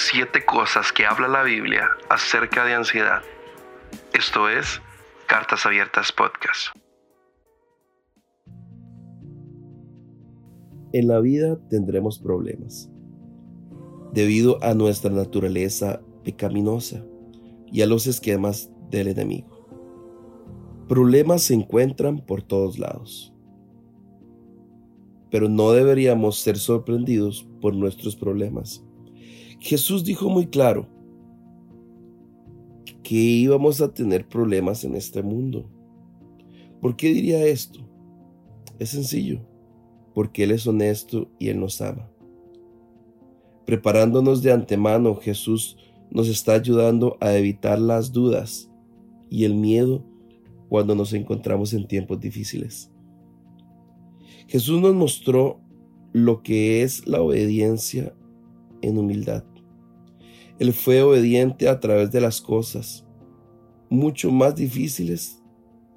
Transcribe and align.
siete 0.00 0.46
cosas 0.46 0.92
que 0.92 1.04
habla 1.04 1.28
la 1.28 1.42
Biblia 1.42 1.90
acerca 2.08 2.64
de 2.64 2.72
ansiedad. 2.72 3.20
Esto 4.14 4.48
es 4.48 4.80
Cartas 5.26 5.66
Abiertas 5.66 6.10
Podcast. 6.10 6.68
En 10.94 11.06
la 11.06 11.20
vida 11.20 11.58
tendremos 11.68 12.18
problemas 12.18 12.90
debido 14.14 14.62
a 14.64 14.72
nuestra 14.72 15.10
naturaleza 15.10 16.00
pecaminosa 16.24 17.04
y 17.70 17.82
a 17.82 17.86
los 17.86 18.06
esquemas 18.06 18.70
del 18.88 19.08
enemigo. 19.08 19.68
Problemas 20.88 21.42
se 21.42 21.54
encuentran 21.54 22.24
por 22.24 22.42
todos 22.42 22.78
lados, 22.78 23.34
pero 25.30 25.50
no 25.50 25.72
deberíamos 25.72 26.38
ser 26.38 26.56
sorprendidos 26.56 27.46
por 27.60 27.74
nuestros 27.74 28.16
problemas. 28.16 28.82
Jesús 29.60 30.04
dijo 30.04 30.30
muy 30.30 30.46
claro 30.46 30.88
que 33.02 33.16
íbamos 33.16 33.82
a 33.82 33.92
tener 33.92 34.26
problemas 34.26 34.84
en 34.84 34.96
este 34.96 35.22
mundo. 35.22 35.68
¿Por 36.80 36.96
qué 36.96 37.12
diría 37.12 37.44
esto? 37.44 37.80
Es 38.78 38.90
sencillo, 38.90 39.40
porque 40.14 40.44
Él 40.44 40.52
es 40.52 40.66
honesto 40.66 41.28
y 41.38 41.48
Él 41.48 41.60
nos 41.60 41.82
ama. 41.82 42.10
Preparándonos 43.66 44.42
de 44.42 44.50
antemano, 44.50 45.14
Jesús 45.16 45.76
nos 46.10 46.28
está 46.28 46.54
ayudando 46.54 47.18
a 47.20 47.36
evitar 47.36 47.78
las 47.78 48.12
dudas 48.12 48.70
y 49.28 49.44
el 49.44 49.54
miedo 49.54 50.02
cuando 50.70 50.94
nos 50.94 51.12
encontramos 51.12 51.74
en 51.74 51.86
tiempos 51.86 52.18
difíciles. 52.18 52.90
Jesús 54.48 54.80
nos 54.80 54.94
mostró 54.94 55.60
lo 56.12 56.42
que 56.42 56.82
es 56.82 57.06
la 57.06 57.20
obediencia 57.20 58.14
en 58.80 58.96
humildad. 58.96 59.44
Él 60.60 60.74
fue 60.74 61.00
obediente 61.00 61.70
a 61.70 61.80
través 61.80 62.12
de 62.12 62.20
las 62.20 62.42
cosas 62.42 63.06
mucho 63.88 64.30
más 64.30 64.54
difíciles 64.54 65.42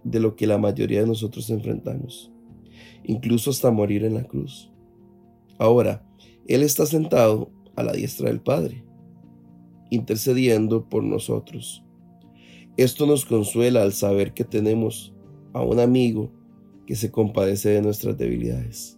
de 0.05 0.21
lo 0.21 0.37
que 0.37 0.47
la 0.47 0.57
mayoría 0.57 1.01
de 1.01 1.07
nosotros 1.07 1.49
enfrentamos, 1.49 2.31
incluso 3.03 3.49
hasta 3.49 3.71
morir 3.71 4.05
en 4.05 4.13
la 4.13 4.23
cruz. 4.23 4.71
Ahora, 5.59 6.07
Él 6.47 6.63
está 6.63 6.85
sentado 6.85 7.51
a 7.75 7.83
la 7.83 7.91
diestra 7.91 8.29
del 8.29 8.39
Padre, 8.39 8.85
intercediendo 9.89 10.87
por 10.87 11.03
nosotros. 11.03 11.83
Esto 12.77 13.05
nos 13.05 13.25
consuela 13.25 13.81
al 13.81 13.91
saber 13.91 14.33
que 14.33 14.45
tenemos 14.45 15.13
a 15.51 15.61
un 15.61 15.81
amigo 15.81 16.31
que 16.87 16.95
se 16.95 17.11
compadece 17.11 17.67
de 17.67 17.81
nuestras 17.81 18.17
debilidades. 18.17 18.97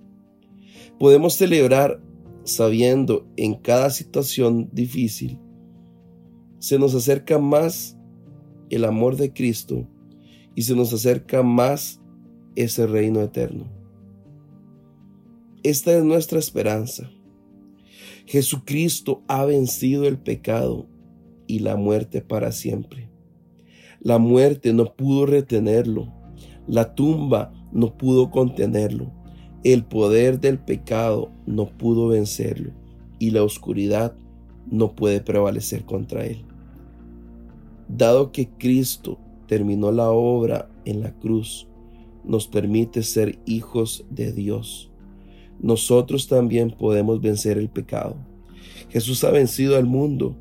Podemos 1.00 1.34
celebrar 1.34 2.00
sabiendo 2.44 3.28
en 3.36 3.56
cada 3.56 3.90
situación 3.90 4.70
difícil 4.72 5.40
se 6.66 6.80
nos 6.80 6.96
acerca 6.96 7.38
más 7.38 7.96
el 8.72 8.86
amor 8.86 9.18
de 9.18 9.32
Cristo 9.32 9.88
y 10.56 10.64
se 10.64 10.76
nos 10.76 10.92
acerca 10.94 11.44
más 11.44 12.02
ese 12.56 12.88
reino 12.88 13.22
eterno. 13.22 13.68
Esta 15.62 15.96
es 15.96 16.04
nuestra 16.04 16.40
esperanza. 16.40 17.12
Jesucristo 18.26 19.22
ha 19.28 19.46
vencido 19.46 20.08
el 20.08 20.18
pecado 20.18 20.88
y 21.46 21.60
la 21.60 21.76
muerte 21.76 22.22
para 22.22 22.52
siempre. 22.52 23.12
La 24.00 24.18
muerte 24.18 24.74
no 24.74 24.96
pudo 24.96 25.28
retenerlo. 25.28 26.12
La 26.66 26.96
tumba 26.96 27.54
no 27.74 27.96
pudo 27.96 28.32
contenerlo. 28.32 29.12
El 29.64 29.86
poder 29.86 30.40
del 30.40 30.58
pecado 30.58 31.32
no 31.46 31.68
pudo 31.68 32.08
vencerlo. 32.08 32.72
Y 33.20 33.30
la 33.30 33.44
oscuridad 33.44 34.18
no 34.66 34.96
puede 34.96 35.22
prevalecer 35.22 35.86
contra 35.86 36.26
él. 36.26 36.44
Dado 37.88 38.32
que 38.32 38.50
Cristo 38.50 39.20
terminó 39.48 39.92
la 39.92 40.10
obra 40.10 40.70
en 40.86 41.02
la 41.02 41.14
cruz, 41.14 41.68
nos 42.24 42.48
permite 42.48 43.04
ser 43.04 43.40
hijos 43.46 44.06
de 44.10 44.32
Dios 44.32 44.92
nosotros 45.60 46.28
también 46.28 46.72
podemos 46.72 47.22
vencer 47.22 47.58
el 47.58 47.70
pecado. 47.70 48.16
Jesús 48.90 49.24
ha 49.24 49.32
vencido 49.32 49.78
al 49.78 49.86
mundo 49.86 50.36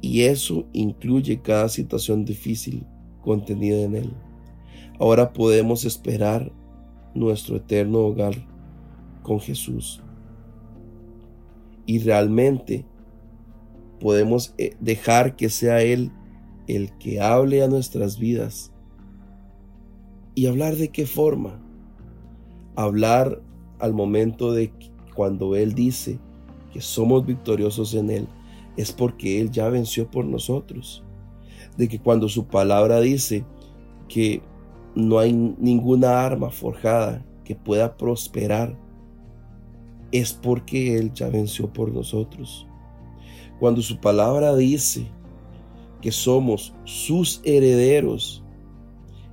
y 0.00 0.22
eso 0.22 0.66
incluye 0.72 1.40
cada 1.40 1.68
situación 1.68 2.24
difícil 2.24 2.86
contenida 3.22 3.80
en 3.80 3.96
él. 3.96 4.12
Ahora 4.98 5.32
podemos 5.32 5.84
esperar 5.84 6.52
nuestro 7.14 7.56
eterno 7.56 8.00
hogar 8.00 8.34
con 9.22 9.40
Jesús. 9.40 10.02
Y 11.86 11.98
realmente 11.98 12.84
podemos 14.00 14.54
eh, 14.58 14.76
dejar 14.80 15.36
que 15.36 15.48
sea 15.48 15.82
Él 15.82 16.10
el 16.66 16.96
que 16.98 17.20
hable 17.20 17.62
a 17.62 17.68
nuestras 17.68 18.18
vidas. 18.18 18.72
¿Y 20.34 20.46
hablar 20.46 20.76
de 20.76 20.88
qué 20.88 21.06
forma? 21.06 21.60
Hablar 22.76 23.42
al 23.78 23.92
momento 23.92 24.52
de 24.52 24.72
cuando 25.14 25.54
Él 25.56 25.74
dice 25.74 26.18
que 26.72 26.80
somos 26.80 27.24
victoriosos 27.24 27.94
en 27.94 28.10
Él, 28.10 28.28
es 28.76 28.92
porque 28.92 29.40
Él 29.40 29.50
ya 29.50 29.68
venció 29.68 30.10
por 30.10 30.24
nosotros. 30.24 31.04
De 31.76 31.88
que 31.88 32.00
cuando 32.00 32.28
su 32.28 32.46
palabra 32.46 33.00
dice 33.00 33.44
que 34.08 34.42
no 34.94 35.18
hay 35.18 35.32
ninguna 35.32 36.24
arma 36.24 36.50
forjada 36.50 37.24
que 37.44 37.54
pueda 37.54 37.96
prosperar, 37.96 38.76
es 40.12 40.32
porque 40.32 40.96
Él 40.98 41.12
ya 41.12 41.28
venció 41.28 41.72
por 41.72 41.92
nosotros. 41.92 42.66
Cuando 43.60 43.82
su 43.82 44.00
palabra 44.00 44.54
dice 44.56 45.06
que 46.04 46.12
somos 46.12 46.74
sus 46.84 47.40
herederos, 47.44 48.44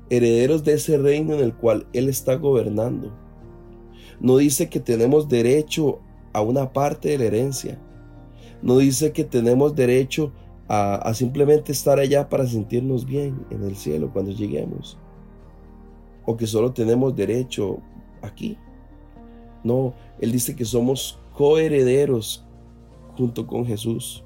herederos 0.09 0.63
de 0.63 0.75
ese 0.75 0.97
reino 0.97 1.33
en 1.33 1.41
el 1.41 1.53
cual 1.53 1.85
Él 1.91 2.07
está 2.07 2.35
gobernando, 2.35 3.11
no 4.21 4.37
dice 4.37 4.69
que 4.69 4.79
tenemos 4.79 5.27
derecho 5.27 5.99
a 6.31 6.39
una 6.39 6.71
parte 6.71 7.09
de 7.09 7.17
la 7.17 7.25
herencia. 7.25 7.77
No 8.61 8.77
dice 8.77 9.11
que 9.11 9.25
tenemos 9.25 9.75
derecho 9.75 10.31
a, 10.69 11.13
simplemente 11.13 11.73
estar 11.73 11.99
allá 11.99 12.29
para 12.29 12.47
sentirnos 12.47 13.05
bien 13.05 13.45
en 13.49 13.63
el 13.63 13.75
cielo 13.75 14.09
cuando 14.13 14.31
lleguemos. 14.31 14.97
O 16.25 16.37
que 16.37 16.47
solo 16.47 16.71
tenemos 16.71 17.13
derecho 17.13 17.79
aquí. 18.21 18.57
No, 19.61 19.93
Él 20.21 20.31
dice 20.31 20.55
que 20.55 20.63
somos 20.63 21.19
coherederos 21.33 22.45
junto 23.17 23.45
con 23.45 23.65
Jesús. 23.65 24.23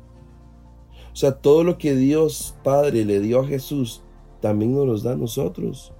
O 1.15 1.17
sea, 1.17 1.31
todo 1.31 1.63
lo 1.63 1.77
que 1.77 1.95
Dios 1.95 2.57
Padre 2.61 3.05
le 3.05 3.21
dio 3.21 3.39
a 3.39 3.47
Jesús, 3.47 4.03
también 4.41 4.75
nos 4.75 4.85
lo 4.85 4.99
da 4.99 5.13
a 5.13 5.17
nosotros. 5.17 5.93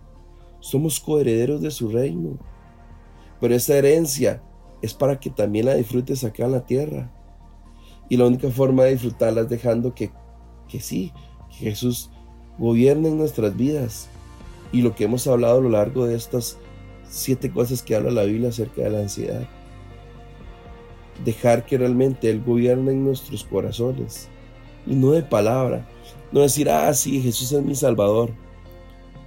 Somos 0.60 1.00
coherederos 1.00 1.62
de 1.62 1.72
su 1.72 1.88
reino. 1.88 2.38
Pero 3.40 3.56
esa 3.56 3.78
herencia 3.78 4.44
es 4.82 4.94
para 4.94 5.18
que 5.18 5.30
también 5.30 5.68
la 5.68 5.76
disfrutes 5.76 6.26
acá 6.26 6.44
en 6.44 6.52
la 6.52 6.66
tierra. 6.66 7.14
Y 8.10 8.18
la 8.18 8.28
única 8.28 8.50
forma 8.50 8.84
de 8.84 8.92
disfrutarla 8.92 9.44
es 9.44 9.50
dejando 9.50 9.96
que, 9.96 10.12
que 10.68 10.82
sí, 10.82 11.14
que 11.48 11.70
Jesús 11.70 12.10
gobierne 12.60 13.08
en 13.08 13.18
nuestras 13.18 13.56
vidas. 13.56 14.10
Y 14.74 14.82
lo 14.82 14.96
que 14.96 15.06
hemos 15.06 15.26
hablado 15.28 15.60
a 15.60 15.62
lo 15.62 15.70
largo 15.70 16.06
de 16.06 16.16
estas 16.16 16.58
siete 17.08 17.50
cosas 17.52 17.82
que 17.84 17.96
habla 17.96 18.12
la 18.12 18.24
Biblia 18.24 18.50
acerca 18.50 18.82
de 18.82 18.90
la 18.90 19.00
ansiedad. 19.00 19.48
Dejar 21.24 21.66
que 21.66 21.78
realmente 21.78 22.30
Él 22.30 22.44
gobierne 22.44 22.92
en 22.92 23.06
nuestros 23.06 23.46
corazones. 23.46 24.28
Y 24.86 24.96
no 24.96 25.12
de 25.12 25.24
palabra. 25.24 25.88
No 26.32 26.42
decir, 26.42 26.70
ah, 26.70 26.94
sí, 26.94 27.22
Jesús 27.22 27.52
es 27.52 27.64
mi 27.64 27.76
Salvador. 27.76 28.32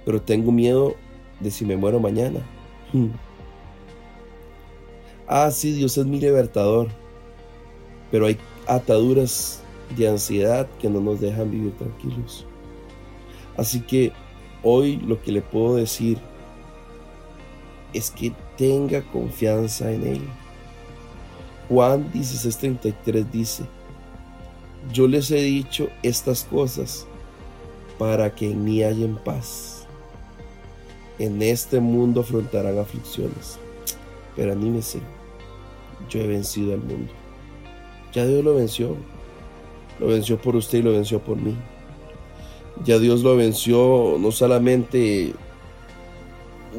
Pero 0.05 0.21
tengo 0.21 0.51
miedo 0.51 0.95
de 1.39 1.51
si 1.51 1.65
me 1.65 1.77
muero 1.77 1.99
mañana. 1.99 2.39
Hmm. 2.93 3.09
Ah, 5.27 5.51
sí, 5.51 5.73
Dios 5.73 5.97
es 5.97 6.05
mi 6.05 6.19
libertador. 6.19 6.87
Pero 8.11 8.25
hay 8.25 8.37
ataduras 8.67 9.61
de 9.97 10.07
ansiedad 10.07 10.67
que 10.79 10.89
no 10.89 11.01
nos 11.01 11.19
dejan 11.19 11.51
vivir 11.51 11.75
tranquilos. 11.77 12.45
Así 13.57 13.81
que 13.81 14.11
hoy 14.63 14.97
lo 14.97 15.21
que 15.21 15.31
le 15.31 15.41
puedo 15.41 15.75
decir 15.75 16.17
es 17.93 18.11
que 18.11 18.33
tenga 18.57 19.01
confianza 19.11 19.91
en 19.91 20.05
Él. 20.05 20.21
Juan 21.69 22.11
16:33 22.11 23.29
dice, 23.31 23.63
yo 24.93 25.07
les 25.07 25.29
he 25.31 25.41
dicho 25.41 25.89
estas 26.03 26.43
cosas 26.43 27.05
para 27.97 28.33
que 28.33 28.51
en 28.51 28.63
mí 28.63 28.83
hayan 28.83 29.15
paz. 29.23 29.85
En 31.17 31.41
este 31.41 31.79
mundo 31.79 32.21
afrontarán 32.21 32.79
aflicciones, 32.79 33.59
pero 34.35 34.53
anímese 34.53 35.01
yo 36.07 36.21
he 36.21 36.27
vencido 36.27 36.73
al 36.73 36.79
mundo. 36.79 37.11
Ya 38.13 38.25
Dios 38.25 38.43
lo 38.43 38.55
venció. 38.55 38.95
Lo 39.99 40.07
venció 40.07 40.39
por 40.39 40.55
usted 40.55 40.79
y 40.79 40.81
lo 40.81 40.91
venció 40.91 41.19
por 41.19 41.37
mí. 41.37 41.55
Ya 42.85 42.97
Dios 42.99 43.21
lo 43.21 43.35
venció 43.35 44.15
no 44.17 44.31
solamente 44.31 45.33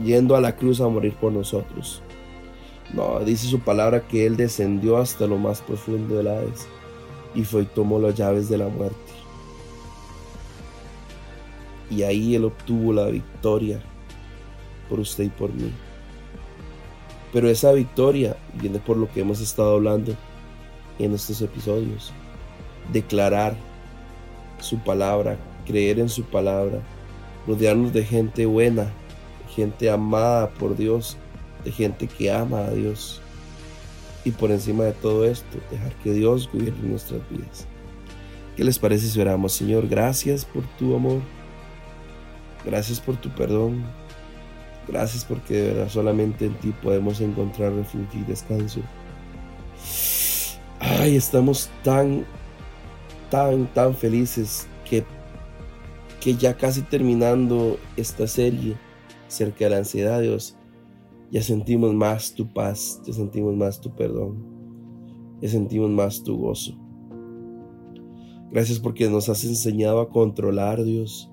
yendo 0.02 0.36
a 0.36 0.40
la 0.40 0.56
cruz 0.56 0.80
a 0.80 0.88
morir 0.88 1.14
por 1.14 1.32
nosotros. 1.32 2.02
No, 2.94 3.20
dice 3.20 3.46
su 3.46 3.60
palabra 3.60 4.00
que 4.08 4.26
Él 4.26 4.36
descendió 4.36 4.96
hasta 4.96 5.26
lo 5.26 5.36
más 5.36 5.60
profundo 5.60 6.16
del 6.16 6.28
Hades 6.28 6.66
y 7.34 7.44
fue 7.44 7.62
y 7.62 7.66
tomó 7.66 7.98
las 7.98 8.14
llaves 8.14 8.48
de 8.48 8.58
la 8.58 8.68
muerte. 8.68 8.96
Y 11.90 12.02
ahí 12.02 12.34
Él 12.34 12.44
obtuvo 12.44 12.92
la 12.92 13.06
victoria 13.06 13.80
por 14.88 15.00
usted 15.00 15.24
y 15.24 15.28
por 15.28 15.52
mí. 15.52 15.72
Pero 17.32 17.48
esa 17.48 17.72
victoria 17.72 18.36
viene 18.54 18.78
por 18.78 18.96
lo 18.96 19.10
que 19.10 19.20
hemos 19.20 19.40
estado 19.40 19.74
hablando 19.74 20.14
en 20.98 21.14
estos 21.14 21.40
episodios. 21.42 22.12
Declarar 22.92 23.56
su 24.60 24.78
palabra, 24.78 25.36
creer 25.66 25.98
en 26.00 26.08
su 26.08 26.24
palabra, 26.24 26.80
rodearnos 27.46 27.92
de 27.92 28.04
gente 28.04 28.46
buena, 28.46 28.92
gente 29.54 29.90
amada 29.90 30.50
por 30.50 30.76
Dios, 30.76 31.16
de 31.64 31.72
gente 31.72 32.06
que 32.06 32.30
ama 32.30 32.58
a 32.58 32.70
Dios. 32.70 33.20
Y 34.24 34.32
por 34.32 34.50
encima 34.50 34.84
de 34.84 34.92
todo 34.92 35.24
esto, 35.24 35.58
dejar 35.70 35.94
que 35.96 36.12
Dios 36.12 36.48
gobierne 36.52 36.88
nuestras 36.88 37.20
vidas. 37.30 37.66
¿Qué 38.56 38.64
les 38.64 38.78
parece 38.78 39.08
si 39.08 39.20
oramos? 39.20 39.52
Señor, 39.52 39.88
gracias 39.88 40.44
por 40.44 40.62
tu 40.78 40.94
amor. 40.94 41.20
Gracias 42.64 43.00
por 43.00 43.16
tu 43.16 43.30
perdón. 43.30 43.82
Gracias 44.86 45.24
porque 45.24 45.54
de 45.54 45.72
verdad 45.72 45.88
solamente 45.88 46.46
en 46.46 46.54
ti 46.54 46.74
podemos 46.82 47.20
encontrar 47.20 47.72
refugio 47.72 48.20
y 48.20 48.24
descanso. 48.24 48.80
Ay, 50.78 51.16
estamos 51.16 51.70
tan, 51.82 52.26
tan, 53.30 53.66
tan 53.68 53.94
felices 53.94 54.66
que, 54.88 55.04
que 56.20 56.34
ya 56.34 56.54
casi 56.56 56.82
terminando 56.82 57.78
esta 57.96 58.26
serie 58.26 58.76
cerca 59.28 59.64
de 59.64 59.70
la 59.70 59.76
ansiedad, 59.78 60.20
Dios, 60.20 60.56
ya 61.30 61.42
sentimos 61.42 61.94
más 61.94 62.34
tu 62.34 62.52
paz, 62.52 63.00
ya 63.06 63.12
sentimos 63.12 63.56
más 63.56 63.80
tu 63.80 63.94
perdón, 63.94 64.44
ya 65.40 65.48
sentimos 65.48 65.90
más 65.90 66.22
tu 66.22 66.36
gozo. 66.36 66.76
Gracias 68.50 68.80
porque 68.80 69.08
nos 69.08 69.28
has 69.28 69.44
enseñado 69.44 70.00
a 70.00 70.08
controlar, 70.08 70.82
Dios, 70.82 71.30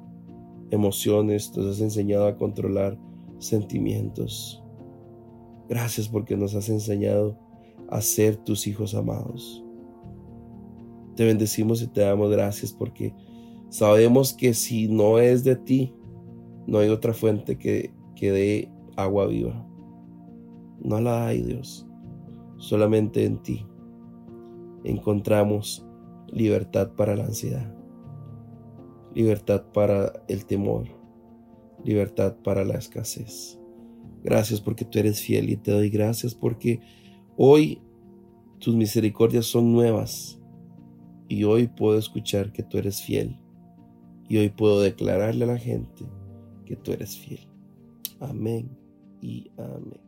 emociones, 0.70 1.52
nos 1.58 1.66
has 1.66 1.82
enseñado 1.82 2.28
a 2.28 2.38
controlar 2.38 2.98
sentimientos. 3.40 4.64
Gracias 5.68 6.08
porque 6.08 6.38
nos 6.38 6.54
has 6.54 6.70
enseñado 6.70 7.38
a 7.90 8.02
ser 8.02 8.38
tus 8.38 8.68
hijos 8.68 8.94
amados. 8.94 9.64
Te 11.16 11.26
bendecimos 11.26 11.82
y 11.82 11.88
te 11.88 12.02
damos 12.02 12.30
gracias 12.30 12.72
porque 12.72 13.16
sabemos 13.70 14.34
que 14.34 14.54
si 14.54 14.88
no 14.88 15.18
es 15.18 15.44
de 15.44 15.56
ti, 15.56 15.96
no 16.68 16.78
hay 16.78 16.90
otra 16.90 17.14
fuente 17.14 17.58
que, 17.58 17.92
que 18.16 18.32
dé 18.32 18.72
agua 18.96 19.26
viva. 19.26 19.68
No 20.84 21.02
la 21.02 21.28
hay, 21.28 21.42
Dios. 21.42 21.88
Solamente 22.58 23.26
en 23.26 23.38
ti 23.42 23.66
encontramos 24.84 25.86
libertad 26.32 26.94
para 26.96 27.16
la 27.16 27.26
ansiedad, 27.26 27.74
libertad 29.14 29.66
para 29.74 30.14
el 30.28 30.46
temor, 30.46 30.88
libertad 31.84 32.36
para 32.44 32.64
la 32.64 32.76
escasez. 32.76 33.60
Gracias 34.24 34.62
porque 34.62 34.86
tú 34.86 35.00
eres 35.00 35.22
fiel 35.22 35.50
y 35.50 35.58
te 35.58 35.72
doy 35.72 35.90
gracias 35.90 36.36
porque 36.36 36.82
hoy 37.36 37.82
tus 38.60 38.76
misericordias 38.76 39.46
son 39.46 39.72
nuevas 39.72 40.42
y 41.28 41.44
hoy 41.44 41.68
puedo 41.68 41.98
escuchar 41.98 42.52
que 42.52 42.64
tú 42.64 42.78
eres 42.78 43.02
fiel 43.02 43.40
y 44.28 44.38
hoy 44.38 44.50
puedo 44.50 44.82
declararle 44.82 45.46
a 45.46 45.48
la 45.48 45.58
gente 45.58 46.06
que 46.66 46.76
tú 46.76 46.92
eres 46.92 47.18
fiel. 47.18 47.48
Amén 48.20 48.78
y 49.22 49.52
amén. 49.58 50.02